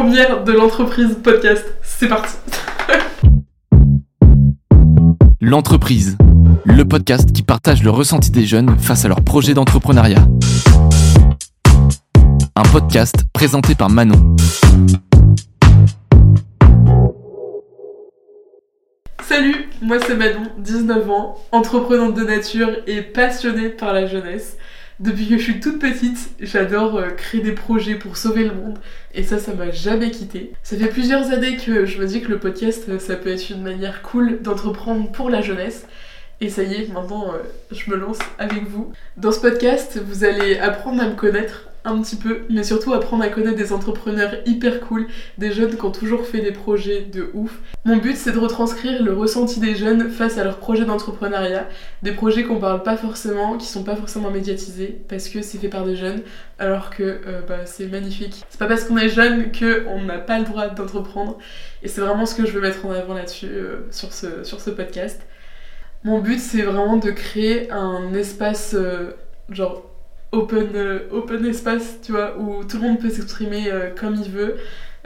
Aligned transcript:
première 0.00 0.44
de 0.44 0.52
l'entreprise 0.52 1.18
podcast. 1.24 1.66
C'est 1.82 2.06
parti. 2.06 2.36
L'entreprise, 5.40 6.16
le 6.64 6.84
podcast 6.84 7.32
qui 7.32 7.42
partage 7.42 7.82
le 7.82 7.90
ressenti 7.90 8.30
des 8.30 8.46
jeunes 8.46 8.78
face 8.78 9.04
à 9.04 9.08
leur 9.08 9.22
projet 9.22 9.54
d'entrepreneuriat. 9.54 10.24
Un 12.54 12.62
podcast 12.70 13.24
présenté 13.32 13.74
par 13.74 13.90
Manon. 13.90 14.36
Salut, 19.24 19.68
moi 19.82 19.96
c'est 20.06 20.14
Manon, 20.14 20.44
19 20.58 21.10
ans, 21.10 21.38
entreprenante 21.50 22.14
de 22.14 22.22
nature 22.22 22.70
et 22.86 23.02
passionnée 23.02 23.68
par 23.68 23.92
la 23.92 24.06
jeunesse. 24.06 24.58
Depuis 25.00 25.28
que 25.28 25.38
je 25.38 25.42
suis 25.42 25.60
toute 25.60 25.78
petite, 25.78 26.30
j'adore 26.40 26.96
euh, 26.96 27.10
créer 27.10 27.40
des 27.40 27.52
projets 27.52 27.94
pour 27.94 28.16
sauver 28.16 28.42
le 28.42 28.52
monde 28.52 28.78
et 29.14 29.22
ça, 29.22 29.38
ça 29.38 29.54
m'a 29.54 29.70
jamais 29.70 30.10
quitté. 30.10 30.52
Ça 30.64 30.76
fait 30.76 30.88
plusieurs 30.88 31.30
années 31.30 31.56
que 31.56 31.86
je 31.86 32.00
me 32.00 32.06
dis 32.06 32.20
que 32.20 32.28
le 32.28 32.40
podcast, 32.40 32.88
euh, 32.88 32.98
ça 32.98 33.14
peut 33.14 33.30
être 33.30 33.48
une 33.50 33.62
manière 33.62 34.02
cool 34.02 34.42
d'entreprendre 34.42 35.12
pour 35.12 35.30
la 35.30 35.40
jeunesse. 35.40 35.86
Et 36.40 36.48
ça 36.48 36.64
y 36.64 36.74
est, 36.74 36.92
maintenant 36.92 37.32
euh, 37.32 37.38
je 37.70 37.88
me 37.92 37.96
lance 37.96 38.18
avec 38.40 38.64
vous. 38.64 38.92
Dans 39.16 39.30
ce 39.30 39.38
podcast, 39.38 40.00
vous 40.04 40.24
allez 40.24 40.58
apprendre 40.58 41.00
à 41.00 41.08
me 41.08 41.14
connaître 41.14 41.68
un 41.88 42.00
petit 42.02 42.16
peu, 42.16 42.42
mais 42.50 42.62
surtout 42.62 42.92
apprendre 42.92 43.24
à 43.24 43.28
connaître 43.28 43.56
des 43.56 43.72
entrepreneurs 43.72 44.34
hyper 44.46 44.80
cool, 44.80 45.06
des 45.38 45.52
jeunes 45.52 45.76
qui 45.76 45.84
ont 45.84 45.90
toujours 45.90 46.26
fait 46.26 46.40
des 46.40 46.52
projets 46.52 47.02
de 47.02 47.30
ouf. 47.34 47.58
Mon 47.84 47.96
but 47.96 48.16
c'est 48.16 48.32
de 48.32 48.38
retranscrire 48.38 49.02
le 49.02 49.12
ressenti 49.12 49.60
des 49.60 49.74
jeunes 49.74 50.10
face 50.10 50.38
à 50.38 50.44
leurs 50.44 50.58
projets 50.58 50.84
d'entrepreneuriat, 50.84 51.68
des 52.02 52.12
projets 52.12 52.44
qu'on 52.44 52.58
parle 52.58 52.82
pas 52.82 52.96
forcément, 52.96 53.56
qui 53.56 53.66
sont 53.66 53.84
pas 53.84 53.96
forcément 53.96 54.30
médiatisés, 54.30 55.00
parce 55.08 55.28
que 55.28 55.42
c'est 55.42 55.58
fait 55.58 55.68
par 55.68 55.84
des 55.84 55.96
jeunes, 55.96 56.22
alors 56.58 56.90
que 56.90 57.02
euh, 57.02 57.40
bah, 57.48 57.66
c'est 57.66 57.86
magnifique. 57.86 58.44
C'est 58.48 58.58
pas 58.58 58.66
parce 58.66 58.84
qu'on 58.84 58.98
est 58.98 59.08
jeune 59.08 59.50
qu'on 59.52 60.02
n'a 60.02 60.18
pas 60.18 60.38
le 60.38 60.44
droit 60.44 60.68
d'entreprendre, 60.68 61.38
et 61.82 61.88
c'est 61.88 62.00
vraiment 62.00 62.26
ce 62.26 62.34
que 62.34 62.46
je 62.46 62.52
veux 62.52 62.60
mettre 62.60 62.84
en 62.86 62.92
avant 62.92 63.14
là-dessus, 63.14 63.46
euh, 63.46 63.86
sur, 63.90 64.12
ce, 64.12 64.44
sur 64.44 64.60
ce 64.60 64.70
podcast. 64.70 65.20
Mon 66.04 66.20
but 66.20 66.38
c'est 66.38 66.62
vraiment 66.62 66.96
de 66.96 67.10
créer 67.10 67.70
un 67.72 68.14
espace 68.14 68.74
euh, 68.74 69.10
genre 69.50 69.87
open, 70.32 70.70
euh, 70.74 71.08
open 71.10 71.44
espace, 71.46 71.98
tu 72.02 72.12
vois, 72.12 72.36
où 72.38 72.64
tout 72.64 72.78
le 72.78 72.88
monde 72.88 73.00
peut 73.00 73.10
s'exprimer 73.10 73.70
euh, 73.70 73.90
comme 73.94 74.16
il 74.16 74.30
veut, 74.30 74.56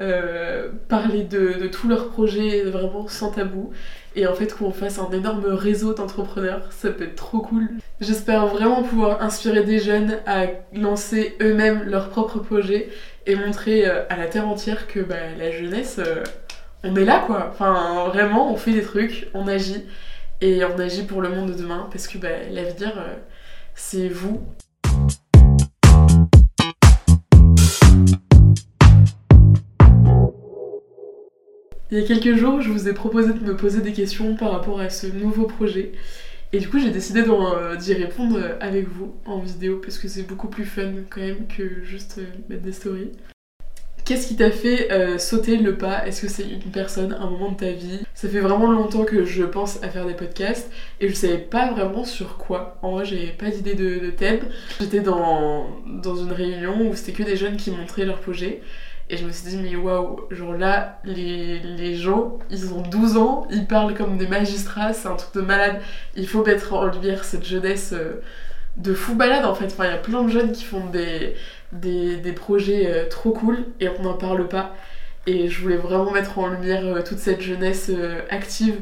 euh, 0.01 0.71
parler 0.89 1.23
de, 1.25 1.61
de 1.61 1.69
tous 1.69 1.89
leurs 1.89 2.09
projets 2.09 2.63
vraiment 2.63 3.07
sans 3.09 3.31
tabou. 3.31 3.73
Et 4.17 4.27
en 4.27 4.35
fait, 4.35 4.55
qu'on 4.55 4.73
fasse 4.73 4.99
un 4.99 5.11
énorme 5.11 5.47
réseau 5.47 5.95
d'entrepreneurs, 5.95 6.71
ça 6.71 6.91
peut 6.91 7.05
être 7.05 7.15
trop 7.15 7.41
cool. 7.41 7.69
J'espère 8.01 8.47
vraiment 8.47 8.83
pouvoir 8.83 9.23
inspirer 9.23 9.63
des 9.63 9.79
jeunes 9.79 10.19
à 10.27 10.47
lancer 10.75 11.37
eux-mêmes 11.41 11.85
leurs 11.85 12.09
propres 12.11 12.41
projets 12.41 12.91
et 13.27 13.37
montrer 13.37 13.87
à 13.87 14.17
la 14.17 14.27
terre 14.27 14.49
entière 14.49 14.87
que 14.87 15.01
bah, 15.01 15.15
la 15.39 15.51
jeunesse, 15.51 15.99
on 16.83 16.95
est 16.97 17.05
là 17.05 17.23
quoi. 17.27 17.49
Enfin, 17.53 18.09
vraiment, 18.09 18.53
on 18.53 18.57
fait 18.57 18.73
des 18.73 18.83
trucs, 18.83 19.29
on 19.33 19.47
agit 19.49 19.85
et 20.43 20.63
on 20.65 20.79
agit 20.79 21.05
pour 21.05 21.23
le 21.23 21.31
monde 21.31 21.53
de 21.53 21.55
demain 21.55 21.89
parce 21.91 22.07
que 22.07 22.19
bah, 22.19 22.29
l'avenir, 22.51 22.93
c'est 23.75 24.09
vous 24.09 24.43
il 31.93 31.99
y 31.99 32.03
a 32.03 32.07
quelques 32.07 32.39
jours, 32.39 32.63
je 32.63 32.71
vous 32.71 32.89
ai 32.89 32.95
proposé 32.95 33.35
de 33.35 33.45
me 33.45 33.55
poser 33.55 33.83
des 33.83 33.93
questions 33.93 34.35
par 34.35 34.51
rapport 34.51 34.81
à 34.81 34.89
ce 34.89 35.07
nouveau 35.07 35.45
projet. 35.45 35.93
Et 36.55 36.59
du 36.59 36.67
coup, 36.69 36.79
j'ai 36.79 36.91
décidé 36.91 37.23
euh, 37.29 37.77
d'y 37.77 37.93
répondre 37.93 38.57
avec 38.61 38.89
vous 38.89 39.15
en 39.27 39.41
vidéo 39.41 39.77
parce 39.77 39.99
que 39.99 40.09
c'est 40.09 40.23
beaucoup 40.23 40.49
plus 40.49 40.65
fun 40.65 40.91
quand 41.11 41.21
même 41.21 41.47
que 41.47 41.85
juste 41.85 42.17
euh, 42.19 42.25
mettre 42.49 42.63
des 42.63 42.73
stories. 42.73 43.13
Qu'est-ce 44.07 44.27
qui 44.27 44.37
t'a 44.37 44.51
fait 44.51 44.91
euh, 44.91 45.19
sauter 45.19 45.59
le 45.59 45.77
pas? 45.77 46.07
Est-ce 46.07 46.23
que 46.23 46.29
c'est 46.29 46.49
une 46.49 46.73
personne, 46.73 47.13
un 47.13 47.29
moment 47.29 47.53
de 47.53 47.59
ta 47.59 47.73
vie? 47.73 48.01
Ça 48.15 48.27
fait 48.27 48.41
vraiment 48.41 48.73
longtemps 48.73 49.05
que 49.05 49.27
je 49.27 49.45
pense 49.45 49.83
à 49.83 49.91
faire 49.91 50.07
des 50.07 50.15
podcasts 50.15 50.73
et 50.99 51.11
je 51.11 51.15
savais 51.15 51.37
pas 51.37 51.73
vraiment 51.73 52.05
sur 52.05 52.39
quoi. 52.39 52.79
En 52.81 52.93
vrai, 52.93 53.05
j'avais 53.05 53.35
pas 53.39 53.51
d'idée 53.51 53.75
de, 53.75 53.99
de, 53.99 54.11
thème. 54.11 54.41
J'étais 54.81 55.01
dans 55.01 55.67
une 55.87 56.33
réunion 56.33 56.89
où 56.89 56.97
c'était 56.97 57.13
que 57.13 57.23
des 57.23 57.37
jeunes 57.37 57.59
qui 57.59 57.71
montraient 57.71 58.07
leur 58.07 58.21
projet 58.21 58.63
et 59.11 59.17
je 59.17 59.27
me 59.27 59.33
suis 59.33 59.51
dit, 59.51 59.57
mais 59.57 59.77
waouh, 59.77 60.21
genre 60.31 60.55
là, 60.55 61.01
les, 61.05 61.59
les, 61.59 61.97
gens, 61.97 62.39
ils 62.51 62.73
ont 62.73 62.83
12 62.83 63.17
ans, 63.17 63.47
ils 63.51 63.67
parlent 63.67 63.95
comme 63.95 64.17
des 64.17 64.27
magistrats, 64.27 64.93
c'est 64.93 65.09
un 65.09 65.17
truc 65.17 65.35
de 65.35 65.41
malade. 65.43 65.81
Il 66.17 66.27
faut 66.27 66.45
mettre 66.45 66.73
en 66.73 66.87
lumière 66.87 67.25
cette 67.25 67.45
jeunesse 67.45 67.93
euh, 67.93 68.23
de 68.77 68.95
fou 68.95 69.15
balade 69.15 69.45
en 69.45 69.55
fait. 69.55 69.75
Il 69.79 69.85
y 69.85 69.89
a 69.89 69.99
plein 69.99 70.23
de 70.23 70.29
jeunes 70.31 70.53
qui 70.53 70.65
font 70.65 70.87
des, 70.87 71.35
des, 71.73 72.17
des 72.17 72.33
projets 72.33 72.87
euh, 72.91 73.09
trop 73.09 73.33
cool 73.33 73.67
et 73.81 73.89
on 73.89 74.03
n'en 74.03 74.15
parle 74.15 74.49
pas. 74.49 74.75
Et 75.27 75.49
je 75.49 75.61
voulais 75.61 75.77
vraiment 75.77 76.11
mettre 76.11 76.39
en 76.39 76.49
lumière 76.49 76.85
euh, 76.85 77.03
toute 77.03 77.19
cette 77.19 77.43
jeunesse 77.43 77.91
active 78.31 78.77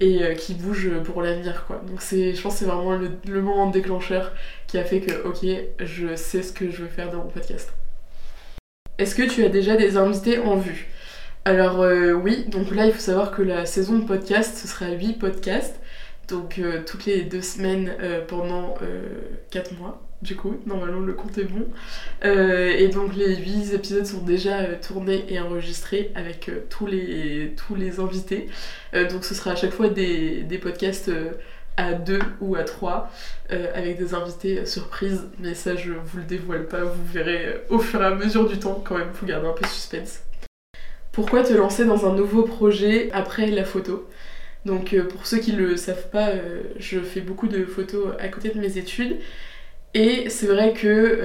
et 0.00 0.34
qui 0.36 0.54
bouge 0.54 0.90
pour 1.04 1.22
l'avenir 1.22 1.64
quoi. 1.66 1.80
Donc 1.86 2.00
je 2.00 2.40
pense 2.42 2.54
que 2.54 2.58
c'est 2.60 2.64
vraiment 2.64 2.96
le, 2.96 3.10
le 3.28 3.40
moment 3.40 3.68
déclencheur 3.70 4.32
qui 4.66 4.78
a 4.78 4.84
fait 4.84 5.00
que 5.00 5.26
ok, 5.26 5.46
je 5.80 6.16
sais 6.16 6.42
ce 6.42 6.52
que 6.52 6.70
je 6.70 6.82
veux 6.82 6.88
faire 6.88 7.10
dans 7.10 7.18
mon 7.18 7.28
podcast. 7.30 7.72
Est-ce 9.02 9.16
que 9.16 9.24
tu 9.24 9.44
as 9.44 9.48
déjà 9.48 9.74
des 9.74 9.96
invités 9.96 10.38
en 10.38 10.54
vue? 10.54 10.86
Alors 11.44 11.80
euh, 11.80 12.12
oui, 12.12 12.44
donc 12.46 12.72
là 12.72 12.86
il 12.86 12.92
faut 12.92 13.00
savoir 13.00 13.32
que 13.32 13.42
la 13.42 13.66
saison 13.66 13.98
de 13.98 14.04
podcast, 14.04 14.56
ce 14.56 14.68
sera 14.68 14.92
8 14.92 15.14
podcasts, 15.14 15.80
donc 16.28 16.60
euh, 16.60 16.82
toutes 16.86 17.06
les 17.06 17.22
deux 17.22 17.42
semaines 17.42 17.96
euh, 18.00 18.24
pendant 18.24 18.76
4 19.50 19.76
mois. 19.76 20.00
Du 20.22 20.36
coup, 20.36 20.54
normalement 20.66 21.00
le 21.00 21.14
compte 21.14 21.36
est 21.36 21.46
bon. 21.46 21.66
et 22.22 22.86
donc 22.94 23.16
les 23.16 23.34
8 23.34 23.74
épisodes 23.74 24.06
sont 24.06 24.22
déjà 24.22 24.66
tournés 24.76 25.24
et 25.28 25.40
enregistrés 25.40 26.12
avec 26.14 26.48
tous, 26.70 26.86
les, 26.86 27.98
invités. 27.98 28.46
donc 29.10 29.24
ce 29.24 29.34
sera 29.34 29.50
à 29.50 29.56
chaque 29.56 29.72
fois 29.72 29.88
des 29.88 30.60
podcasts 30.62 31.10
à 31.76 31.92
deux 31.94 32.20
ou 32.40 32.54
à 32.56 32.64
trois 32.64 33.10
euh, 33.50 33.66
avec 33.74 33.98
des 33.98 34.14
invités 34.14 34.66
surprises 34.66 35.26
mais 35.38 35.54
ça 35.54 35.74
je 35.74 35.92
vous 35.92 36.18
le 36.18 36.24
dévoile 36.24 36.66
pas 36.66 36.84
vous 36.84 37.04
verrez 37.04 37.46
euh, 37.46 37.58
au 37.70 37.78
fur 37.78 38.02
et 38.02 38.06
à 38.06 38.14
mesure 38.14 38.48
du 38.48 38.58
temps 38.58 38.82
quand 38.84 38.98
même 38.98 39.12
faut 39.12 39.26
garder 39.26 39.46
un 39.46 39.52
peu 39.52 39.62
de 39.62 39.70
suspense 39.70 40.20
pourquoi 41.12 41.42
te 41.42 41.52
lancer 41.52 41.84
dans 41.84 42.06
un 42.06 42.14
nouveau 42.14 42.42
projet 42.44 43.10
après 43.12 43.46
la 43.48 43.64
photo? 43.64 44.08
Donc 44.64 44.94
euh, 44.94 45.06
pour 45.06 45.26
ceux 45.26 45.38
qui 45.38 45.52
le 45.52 45.76
savent 45.76 46.08
pas 46.08 46.30
je 46.78 47.00
fais 47.00 47.20
beaucoup 47.20 47.48
de 47.48 47.64
photos 47.64 48.14
à 48.18 48.28
côté 48.28 48.50
de 48.50 48.60
mes 48.60 48.78
études 48.78 49.16
et 49.94 50.30
c'est 50.30 50.46
vrai 50.46 50.72
que 50.72 51.18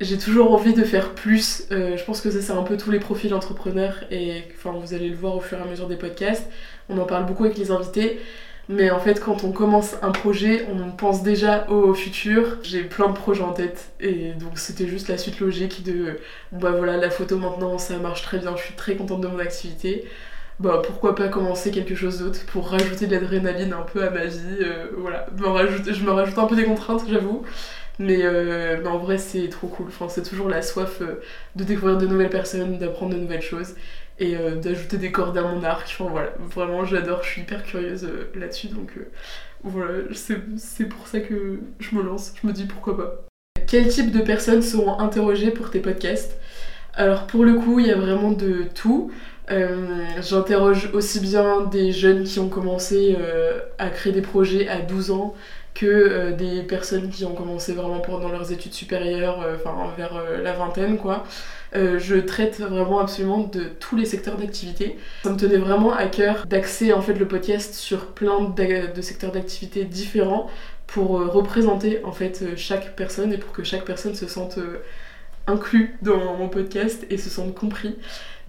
j'ai 0.00 0.16
toujours 0.16 0.52
envie 0.52 0.74
de 0.74 0.84
faire 0.84 1.14
plus. 1.14 1.66
je 1.70 2.04
pense 2.04 2.20
que 2.20 2.30
ça, 2.30 2.40
c'est 2.40 2.52
un 2.52 2.62
peu 2.62 2.76
tous 2.76 2.90
les 2.90 3.00
profils 3.00 3.28
d'entrepreneurs 3.28 4.04
et 4.12 4.44
enfin, 4.56 4.70
vous 4.70 4.94
allez 4.94 5.08
le 5.08 5.16
voir 5.16 5.36
au 5.36 5.40
fur 5.40 5.58
et 5.58 5.62
à 5.62 5.64
mesure 5.64 5.88
des 5.88 5.96
podcasts. 5.96 6.48
On 6.88 6.96
en 6.98 7.04
parle 7.04 7.26
beaucoup 7.26 7.44
avec 7.44 7.58
les 7.58 7.72
invités. 7.72 8.20
Mais 8.72 8.92
en 8.92 9.00
fait, 9.00 9.18
quand 9.18 9.42
on 9.42 9.50
commence 9.50 9.96
un 10.00 10.12
projet, 10.12 10.64
on 10.72 10.92
pense 10.92 11.24
déjà 11.24 11.68
au 11.70 11.92
futur. 11.92 12.58
J'ai 12.62 12.84
plein 12.84 13.08
de 13.08 13.14
projets 13.14 13.42
en 13.42 13.52
tête 13.52 13.90
et 13.98 14.32
donc 14.34 14.60
c'était 14.60 14.86
juste 14.86 15.08
la 15.08 15.18
suite 15.18 15.40
logique 15.40 15.82
de 15.82 16.18
bah 16.52 16.70
voilà, 16.70 16.96
la 16.96 17.10
photo 17.10 17.36
maintenant 17.36 17.78
ça 17.78 17.98
marche 17.98 18.22
très 18.22 18.38
bien, 18.38 18.54
je 18.56 18.62
suis 18.62 18.74
très 18.74 18.94
contente 18.94 19.22
de 19.22 19.26
mon 19.26 19.40
activité. 19.40 20.04
Bah 20.60 20.82
pourquoi 20.86 21.16
pas 21.16 21.28
commencer 21.28 21.72
quelque 21.72 21.96
chose 21.96 22.20
d'autre 22.20 22.46
pour 22.46 22.68
rajouter 22.68 23.08
de 23.08 23.12
l'adrénaline 23.12 23.72
un 23.72 23.82
peu 23.82 24.04
à 24.04 24.10
ma 24.10 24.26
vie. 24.26 24.38
Euh, 24.60 24.86
voilà, 24.98 25.26
je 25.36 26.04
me 26.04 26.10
rajoute 26.12 26.38
un 26.38 26.46
peu 26.46 26.54
des 26.54 26.64
contraintes, 26.64 27.02
j'avoue. 27.10 27.42
Mais, 27.98 28.20
euh, 28.22 28.78
mais, 28.82 28.88
en 28.88 28.98
vrai, 28.98 29.18
c'est 29.18 29.48
trop 29.50 29.66
cool. 29.68 29.86
Enfin, 29.88 30.08
c'est 30.08 30.22
toujours 30.22 30.48
la 30.48 30.62
soif 30.62 31.02
euh, 31.02 31.20
de 31.56 31.64
découvrir 31.64 31.98
de 31.98 32.06
nouvelles 32.06 32.30
personnes, 32.30 32.78
d'apprendre 32.78 33.14
de 33.14 33.20
nouvelles 33.20 33.42
choses 33.42 33.74
et 34.20 34.36
euh, 34.36 34.56
d'ajouter 34.56 34.98
des 34.98 35.10
cordes 35.10 35.36
à 35.36 35.42
mon 35.42 35.64
arc. 35.64 35.88
Enfin 35.98 36.10
voilà, 36.10 36.32
vraiment 36.54 36.84
j'adore, 36.84 37.24
je 37.24 37.30
suis 37.30 37.42
hyper 37.42 37.64
curieuse 37.64 38.04
euh, 38.04 38.30
là-dessus 38.38 38.68
donc 38.68 38.92
euh, 38.96 39.08
voilà, 39.64 40.04
c'est 40.14 40.84
pour 40.84 41.08
ça 41.08 41.20
que 41.20 41.58
je 41.80 41.94
me 41.94 42.02
lance, 42.02 42.34
je 42.40 42.46
me 42.46 42.52
dis 42.52 42.66
pourquoi 42.66 42.96
pas. 42.96 43.26
Quel 43.66 43.88
type 43.88 44.12
de 44.12 44.20
personnes 44.20 44.62
seront 44.62 44.98
interrogées 45.00 45.50
pour 45.50 45.70
tes 45.70 45.80
podcasts? 45.80 46.38
Alors 46.94 47.26
pour 47.26 47.44
le 47.44 47.54
coup, 47.54 47.78
il 47.78 47.86
y 47.86 47.90
a 47.90 47.96
vraiment 47.96 48.30
de 48.30 48.64
tout. 48.74 49.10
J'interroge 50.20 50.90
aussi 50.92 51.18
bien 51.20 51.62
des 51.62 51.92
jeunes 51.92 52.24
qui 52.24 52.38
ont 52.38 52.48
commencé 52.48 53.16
à 53.78 53.90
créer 53.90 54.12
des 54.12 54.22
projets 54.22 54.66
à 54.68 54.80
12 54.80 55.10
ans 55.10 55.34
que 55.74 56.32
des 56.32 56.62
personnes 56.62 57.10
qui 57.10 57.24
ont 57.24 57.34
commencé 57.34 57.74
vraiment 57.74 58.00
pendant 58.00 58.28
leurs 58.28 58.50
études 58.50 58.72
supérieures, 58.72 59.44
enfin 59.54 59.92
vers 59.96 60.14
la 60.42 60.52
vingtaine 60.52 60.96
quoi. 60.96 61.24
Euh, 61.74 61.98
je 61.98 62.16
traite 62.16 62.58
vraiment 62.58 62.98
absolument 62.98 63.44
de 63.44 63.64
tous 63.78 63.96
les 63.96 64.04
secteurs 64.04 64.36
d'activité. 64.36 64.98
Ça 65.22 65.30
me 65.30 65.36
tenait 65.36 65.56
vraiment 65.56 65.92
à 65.92 66.06
cœur 66.06 66.46
d'axer 66.46 66.92
en 66.92 67.00
fait 67.00 67.14
le 67.14 67.28
podcast 67.28 67.74
sur 67.74 68.06
plein 68.06 68.52
de 68.56 69.00
secteurs 69.00 69.32
d'activité 69.32 69.84
différents 69.84 70.48
pour 70.86 71.20
euh, 71.20 71.26
représenter 71.26 72.00
en 72.04 72.12
fait 72.12 72.40
euh, 72.42 72.54
chaque 72.56 72.96
personne 72.96 73.32
et 73.32 73.38
pour 73.38 73.52
que 73.52 73.62
chaque 73.62 73.84
personne 73.84 74.14
se 74.14 74.26
sente 74.26 74.58
inclus 75.46 75.96
dans 76.02 76.36
mon 76.36 76.48
podcast 76.48 77.06
et 77.10 77.18
se 77.18 77.30
sente 77.30 77.54
compris. 77.54 77.96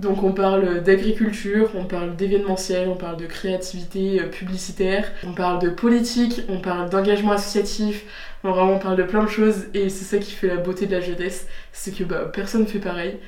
Donc 0.01 0.23
on 0.23 0.31
parle 0.31 0.81
d'agriculture, 0.81 1.69
on 1.75 1.85
parle 1.85 2.15
d'événementiel, 2.15 2.89
on 2.89 2.95
parle 2.95 3.17
de 3.17 3.27
créativité 3.27 4.19
publicitaire, 4.23 5.11
on 5.23 5.33
parle 5.33 5.61
de 5.61 5.69
politique, 5.69 6.41
on 6.49 6.59
parle 6.59 6.89
d'engagement 6.89 7.33
associatif, 7.33 8.03
vraiment, 8.43 8.73
on 8.73 8.79
parle 8.79 8.97
de 8.97 9.03
plein 9.03 9.23
de 9.23 9.29
choses 9.29 9.67
et 9.75 9.89
c'est 9.89 10.05
ça 10.05 10.17
qui 10.17 10.31
fait 10.31 10.47
la 10.47 10.55
beauté 10.57 10.87
de 10.87 10.95
la 10.95 11.01
jeunesse, 11.01 11.45
c'est 11.71 11.95
que 11.95 12.03
bah, 12.03 12.31
personne 12.33 12.61
ne 12.61 12.65
fait 12.65 12.79
pareil. 12.79 13.19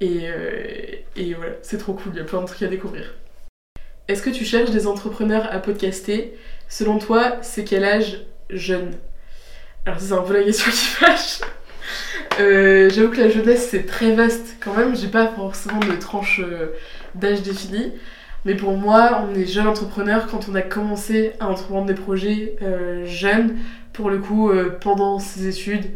Et, 0.00 0.28
et 1.16 1.34
voilà, 1.34 1.54
c'est 1.62 1.78
trop 1.78 1.94
cool, 1.94 2.12
il 2.14 2.18
y 2.18 2.22
a 2.22 2.24
plein 2.24 2.40
de 2.42 2.46
trucs 2.46 2.62
à 2.62 2.68
découvrir. 2.68 3.12
Est-ce 4.06 4.22
que 4.22 4.30
tu 4.30 4.44
cherches 4.44 4.70
des 4.70 4.86
entrepreneurs 4.86 5.48
à 5.50 5.58
podcaster? 5.58 6.34
Selon 6.68 6.98
toi, 6.98 7.38
c'est 7.42 7.64
quel 7.64 7.82
âge 7.82 8.20
jeune? 8.50 8.92
Alors 9.84 9.98
c'est 9.98 10.12
un 10.12 10.22
peu 10.22 10.34
la 10.34 10.44
question 10.44 10.70
qui 10.70 10.76
fâche. 10.76 11.40
Euh, 12.40 12.88
j'avoue 12.90 13.10
que 13.10 13.20
la 13.20 13.28
jeunesse 13.28 13.68
c'est 13.70 13.84
très 13.84 14.12
vaste 14.12 14.56
quand 14.60 14.74
même, 14.74 14.96
j'ai 14.96 15.08
pas 15.08 15.28
forcément 15.28 15.80
de 15.80 15.92
tranche 15.96 16.40
euh, 16.40 16.74
d'âge 17.14 17.42
définie. 17.42 17.92
Mais 18.46 18.54
pour 18.54 18.72
moi, 18.72 19.26
on 19.28 19.34
est 19.34 19.44
jeune 19.44 19.66
entrepreneur 19.66 20.26
quand 20.26 20.48
on 20.50 20.54
a 20.54 20.62
commencé 20.62 21.34
à 21.40 21.48
entreprendre 21.48 21.86
des 21.86 21.94
projets 21.94 22.56
euh, 22.62 23.04
jeunes, 23.04 23.58
pour 23.92 24.08
le 24.08 24.18
coup, 24.18 24.50
pendant 24.80 25.18
ses 25.18 25.48
études. 25.48 25.90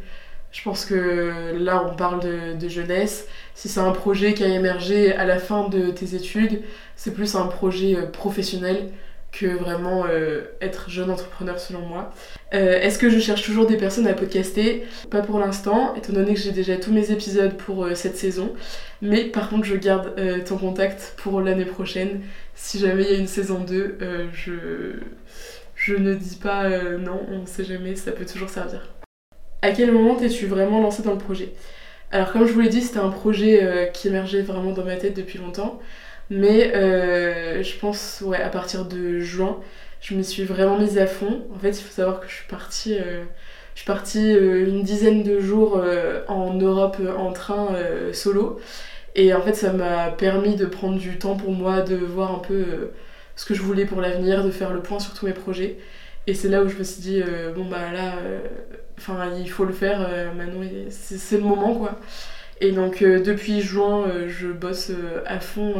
Je 0.52 0.62
pense 0.62 0.84
que 0.84 1.54
là, 1.58 1.82
on 1.90 1.96
parle 1.96 2.20
de, 2.20 2.68
jeunesse. 2.68 3.26
Si 3.54 3.68
c'est 3.68 3.80
un 3.80 3.92
projet 3.92 4.34
qui 4.34 4.44
a 4.44 4.48
émergé 4.48 5.14
à 5.14 5.24
la 5.24 5.38
fin 5.38 5.68
de 5.68 5.90
tes 5.90 6.14
études, 6.14 6.60
c'est 6.96 7.14
plus 7.14 7.34
un 7.34 7.46
projet 7.46 7.96
professionnel 8.12 8.90
que 9.38 9.46
vraiment 9.46 10.04
euh, 10.08 10.42
être 10.60 10.88
jeune 10.88 11.10
entrepreneur 11.10 11.58
selon 11.58 11.80
moi. 11.80 12.12
Euh, 12.54 12.80
est-ce 12.80 12.98
que 12.98 13.10
je 13.10 13.18
cherche 13.18 13.42
toujours 13.42 13.66
des 13.66 13.76
personnes 13.76 14.06
à 14.06 14.14
podcaster? 14.14 14.84
Pas 15.10 15.22
pour 15.22 15.38
l'instant, 15.38 15.94
étant 15.96 16.12
donné 16.12 16.34
que 16.34 16.40
j'ai 16.40 16.52
déjà 16.52 16.76
tous 16.76 16.92
mes 16.92 17.10
épisodes 17.10 17.54
pour 17.56 17.84
euh, 17.84 17.94
cette 17.94 18.16
saison. 18.16 18.54
Mais 19.02 19.24
par 19.24 19.50
contre, 19.50 19.64
je 19.64 19.74
garde 19.74 20.14
ton 20.46 20.56
contact 20.56 21.14
pour 21.16 21.40
l'année 21.40 21.64
prochaine. 21.64 22.22
Si 22.54 22.78
jamais 22.78 23.02
il 23.02 23.10
y 23.10 23.14
a 23.14 23.18
une 23.18 23.26
saison 23.26 23.60
2, 23.60 23.98
je, 24.32 24.52
je 25.74 25.94
ne 25.94 26.14
dis 26.14 26.36
pas 26.36 26.70
non, 26.96 27.20
on 27.30 27.40
ne 27.40 27.46
sait 27.46 27.64
jamais, 27.64 27.96
ça 27.96 28.12
peut 28.12 28.24
toujours 28.24 28.48
servir. 28.48 28.88
À 29.60 29.72
quel 29.72 29.92
moment 29.92 30.14
t'es-tu 30.14 30.46
vraiment 30.46 30.80
lancé 30.80 31.02
dans 31.02 31.12
le 31.12 31.18
projet? 31.18 31.52
Alors 32.12 32.32
comme 32.32 32.46
je 32.46 32.52
vous 32.52 32.60
l'ai 32.60 32.70
dit, 32.70 32.80
c'était 32.80 33.00
un 33.00 33.10
projet 33.10 33.90
qui 33.92 34.08
émergeait 34.08 34.40
vraiment 34.40 34.72
dans 34.72 34.84
ma 34.84 34.96
tête 34.96 35.14
depuis 35.14 35.38
longtemps. 35.38 35.82
Mais 36.30 36.74
euh, 36.74 37.62
je 37.62 37.78
pense, 37.78 38.22
ouais, 38.24 38.40
à 38.40 38.48
partir 38.48 38.86
de 38.86 39.20
juin, 39.20 39.60
je 40.00 40.14
me 40.14 40.22
suis 40.22 40.44
vraiment 40.44 40.78
mise 40.78 40.98
à 40.98 41.06
fond. 41.06 41.46
En 41.54 41.58
fait, 41.58 41.70
il 41.70 41.82
faut 41.82 41.92
savoir 41.92 42.20
que 42.20 42.28
je 42.28 42.34
suis 42.34 42.48
partie, 42.48 42.98
euh, 42.98 43.24
je 43.74 43.80
suis 43.80 43.86
partie 43.86 44.32
euh, 44.36 44.66
une 44.66 44.82
dizaine 44.82 45.22
de 45.22 45.40
jours 45.40 45.82
en 46.28 46.54
Europe 46.54 46.98
en 47.16 47.32
train 47.32 47.76
solo. 48.12 48.60
Et 49.16 49.34
en 49.34 49.42
fait, 49.42 49.54
ça 49.54 49.72
m'a 49.72 50.10
permis 50.10 50.56
de 50.56 50.66
prendre 50.66 50.98
du 50.98 51.18
temps 51.18 51.36
pour 51.36 51.52
moi, 51.52 51.82
de 51.82 51.96
voir 51.96 52.32
un 52.34 52.38
peu 52.40 52.90
ce 53.36 53.46
que 53.46 53.54
je 53.54 53.62
voulais 53.62 53.86
pour 53.86 54.00
l'avenir, 54.00 54.44
de 54.44 54.50
faire 54.50 54.72
le 54.72 54.82
point 54.82 54.98
sur 55.00 55.14
tous 55.14 55.26
mes 55.26 55.32
projets. 55.32 55.78
Et 56.26 56.34
c'est 56.34 56.48
là 56.48 56.62
où 56.62 56.68
je 56.68 56.76
me 56.76 56.84
suis 56.84 57.02
dit, 57.02 57.22
bon 57.54 57.66
bah 57.66 57.92
là, 57.92 58.14
il 59.38 59.50
faut 59.50 59.64
le 59.64 59.72
faire 59.72 60.00
maintenant, 60.34 60.62
c'est 60.90 61.36
le 61.36 61.44
moment 61.44 61.74
quoi. 61.74 62.00
Et 62.60 62.70
donc 62.70 63.02
euh, 63.02 63.20
depuis 63.20 63.60
juin, 63.60 64.06
euh, 64.06 64.28
je 64.28 64.48
bosse 64.48 64.90
euh, 64.90 65.22
à 65.26 65.40
fond 65.40 65.74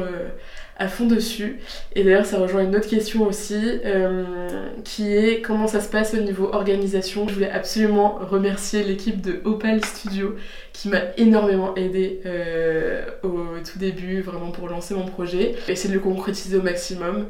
à 0.77 0.89
fond 0.89 1.07
dessus. 1.07 1.61
Et 1.95 2.03
d'ailleurs, 2.03 2.27
ça 2.27 2.39
rejoint 2.39 2.65
une 2.65 2.75
autre 2.75 2.89
question 2.89 3.29
aussi, 3.29 3.79
qui 4.83 5.15
est 5.15 5.41
comment 5.41 5.69
ça 5.69 5.81
se 5.81 5.89
passe 5.89 6.15
au 6.15 6.21
niveau 6.21 6.53
organisation. 6.53 7.29
Je 7.29 7.35
voulais 7.35 7.51
absolument 7.51 8.19
remercier 8.21 8.83
l'équipe 8.83 9.21
de 9.21 9.41
Opal 9.45 9.85
Studio 9.85 10.35
qui 10.75 10.89
m'a 10.89 11.01
énormément 11.17 11.75
aidé 11.77 12.21
au 13.23 13.59
tout 13.65 13.79
début, 13.79 14.21
vraiment 14.21 14.51
pour 14.51 14.69
lancer 14.69 14.93
mon 14.93 15.07
projet. 15.07 15.55
Essayer 15.69 15.89
de 15.89 15.95
le 15.95 16.01
concrétiser 16.01 16.59
au 16.59 16.63
maximum, 16.63 17.29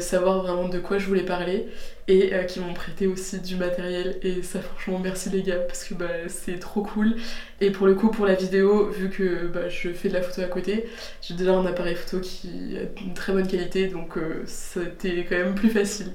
savoir 0.00 0.42
vraiment 0.42 0.68
de 0.68 0.78
quoi 0.80 0.98
je 0.98 1.06
voulais 1.06 1.22
parler 1.22 1.68
et 2.08 2.32
qui 2.48 2.58
m'ont 2.58 2.74
prêté 2.74 3.06
aussi 3.06 3.40
du 3.40 3.54
matériel. 3.54 4.18
Et 4.22 4.42
ça, 4.42 4.58
franchement, 4.60 4.98
merci 4.98 5.30
les 5.30 5.42
gars, 5.42 5.60
parce 5.60 5.84
que 5.84 5.94
bah, 5.94 6.08
c'est 6.26 6.58
trop 6.58 6.82
cool. 6.82 7.14
Et 7.60 7.70
pour 7.70 7.86
le 7.86 7.94
coup, 7.94 8.10
pour 8.10 8.26
la 8.26 8.34
vidéo, 8.34 8.90
vu 8.90 9.08
que 9.08 9.46
bah, 9.46 9.68
je 9.68 9.90
fais 9.90 10.08
de 10.08 10.14
la 10.14 10.22
photo 10.22 10.42
à 10.42 10.48
côté, 10.48 10.86
j'ai 11.22 11.34
déjà 11.34 11.54
un 11.54 11.64
appareil 11.66 11.94
photo 11.94 12.20
qui 12.20 12.76
a 12.76 13.00
une 13.00 13.14
très 13.14 13.32
bonne 13.32 13.46
qualité, 13.46 13.86
donc 13.86 14.18
euh, 14.18 14.42
c'était 14.46 15.24
quand 15.28 15.36
même 15.36 15.54
plus 15.54 15.70
facile. 15.70 16.08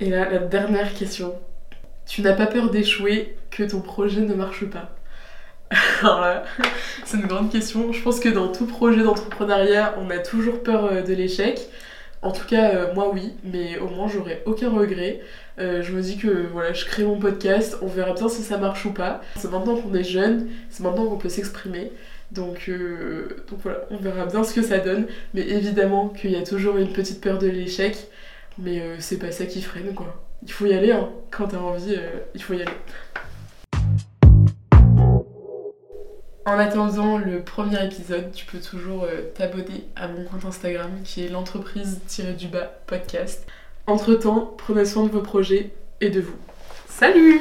Et 0.00 0.10
là, 0.10 0.28
la 0.28 0.38
dernière 0.38 0.92
question. 0.92 1.34
Tu 2.04 2.22
n'as 2.22 2.32
pas 2.32 2.46
peur 2.46 2.70
d'échouer, 2.70 3.36
que 3.52 3.62
ton 3.62 3.80
projet 3.80 4.22
ne 4.22 4.34
marche 4.34 4.64
pas? 4.64 4.96
Alors 6.00 6.20
là, 6.20 6.44
c'est 7.04 7.16
une 7.16 7.26
grande 7.26 7.50
question. 7.50 7.92
Je 7.92 8.02
pense 8.02 8.18
que 8.18 8.28
dans 8.28 8.48
tout 8.48 8.66
projet 8.66 9.02
d'entrepreneuriat, 9.02 9.94
on 9.98 10.10
a 10.10 10.18
toujours 10.18 10.62
peur 10.62 10.86
euh, 10.86 11.02
de 11.02 11.14
l'échec. 11.14 11.60
En 12.22 12.32
tout 12.32 12.46
cas, 12.46 12.74
euh, 12.74 12.94
moi 12.94 13.10
oui, 13.12 13.32
mais 13.44 13.78
au 13.78 13.88
moins 13.88 14.08
j'aurais 14.08 14.42
aucun 14.46 14.70
regret. 14.70 15.20
Euh, 15.58 15.82
je 15.82 15.92
me 15.92 16.02
dis 16.02 16.18
que 16.18 16.48
voilà, 16.52 16.72
je 16.72 16.84
crée 16.84 17.04
mon 17.04 17.18
podcast, 17.18 17.78
on 17.82 17.86
verra 17.86 18.14
bien 18.14 18.28
si 18.28 18.42
ça 18.42 18.58
marche 18.58 18.84
ou 18.84 18.92
pas. 18.92 19.20
C'est 19.36 19.50
maintenant 19.50 19.76
qu'on 19.76 19.94
est 19.94 20.04
jeune, 20.04 20.48
c'est 20.70 20.82
maintenant 20.82 21.06
qu'on 21.06 21.18
peut 21.18 21.28
s'exprimer. 21.28 21.92
Donc, 22.32 22.70
donc 23.48 23.58
voilà, 23.62 23.80
on 23.90 23.96
verra 23.96 24.24
bien 24.26 24.44
ce 24.44 24.54
que 24.54 24.62
ça 24.62 24.78
donne. 24.78 25.06
Mais 25.34 25.42
évidemment 25.42 26.08
qu'il 26.08 26.30
y 26.30 26.36
a 26.36 26.42
toujours 26.42 26.76
une 26.76 26.92
petite 26.92 27.20
peur 27.20 27.38
de 27.38 27.48
l'échec, 27.48 27.96
mais 28.58 28.82
c'est 28.98 29.18
pas 29.18 29.32
ça 29.32 29.46
qui 29.46 29.62
freine 29.62 29.94
quoi. 29.94 30.22
Il 30.42 30.52
faut 30.52 30.66
y 30.66 30.72
aller, 30.72 30.92
hein. 30.92 31.10
quand 31.30 31.48
t'as 31.48 31.58
envie, 31.58 31.96
il 32.34 32.42
faut 32.42 32.54
y 32.54 32.62
aller. 32.62 32.72
En 36.46 36.58
attendant 36.58 37.18
le 37.18 37.42
premier 37.42 37.84
épisode, 37.84 38.32
tu 38.32 38.46
peux 38.46 38.60
toujours 38.60 39.04
euh, 39.04 39.30
t'abonner 39.34 39.84
à 39.94 40.08
mon 40.08 40.24
compte 40.24 40.46
Instagram 40.46 40.90
qui 41.04 41.24
est 41.24 41.28
l'entreprise-du-bas 41.28 42.80
podcast. 42.86 43.46
Entre 43.86 44.14
temps, 44.14 44.54
prenez 44.56 44.86
soin 44.86 45.04
de 45.04 45.10
vos 45.10 45.20
projets 45.20 45.70
et 46.00 46.08
de 46.08 46.20
vous. 46.20 46.36
Salut 46.88 47.40